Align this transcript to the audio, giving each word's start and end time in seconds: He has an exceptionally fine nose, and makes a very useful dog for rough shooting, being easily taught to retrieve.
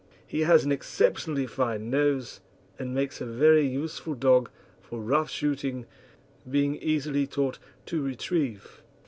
He 0.25 0.39
has 0.39 0.65
an 0.65 0.71
exceptionally 0.71 1.45
fine 1.45 1.91
nose, 1.91 2.39
and 2.79 2.91
makes 2.91 3.21
a 3.21 3.25
very 3.27 3.67
useful 3.67 4.15
dog 4.15 4.49
for 4.81 4.99
rough 4.99 5.29
shooting, 5.29 5.85
being 6.49 6.75
easily 6.77 7.27
taught 7.27 7.59
to 7.85 8.01
retrieve. 8.01 8.81